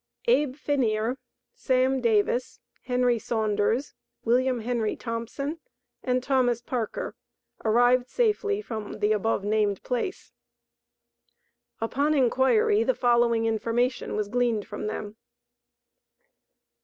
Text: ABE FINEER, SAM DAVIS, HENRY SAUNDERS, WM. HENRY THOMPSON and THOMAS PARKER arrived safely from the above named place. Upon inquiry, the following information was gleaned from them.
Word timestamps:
ABE 0.25 0.55
FINEER, 0.55 1.19
SAM 1.53 2.01
DAVIS, 2.01 2.59
HENRY 2.85 3.19
SAUNDERS, 3.19 3.93
WM. 4.23 4.61
HENRY 4.61 4.95
THOMPSON 4.95 5.59
and 6.01 6.23
THOMAS 6.23 6.63
PARKER 6.63 7.15
arrived 7.63 8.09
safely 8.09 8.63
from 8.63 8.97
the 8.97 9.11
above 9.11 9.43
named 9.43 9.83
place. 9.83 10.33
Upon 11.79 12.15
inquiry, 12.15 12.83
the 12.83 12.95
following 12.95 13.45
information 13.45 14.15
was 14.15 14.27
gleaned 14.27 14.65
from 14.65 14.87
them. 14.87 15.17